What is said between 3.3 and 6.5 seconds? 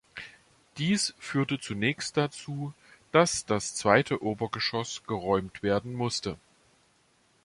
das zweite Obergeschoss geräumt werden musste.